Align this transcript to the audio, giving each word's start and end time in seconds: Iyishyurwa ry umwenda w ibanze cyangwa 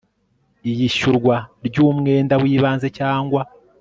Iyishyurwa 0.69 1.35
ry 1.67 1.75
umwenda 1.87 2.33
w 2.41 2.43
ibanze 2.55 2.87
cyangwa 2.97 3.41